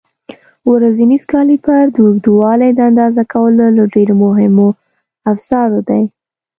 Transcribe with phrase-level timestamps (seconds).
[0.69, 4.67] ورنیز کالیپر د اوږدوالي د اندازه کولو له ډېرو مهمو
[5.31, 6.03] افزارو دی.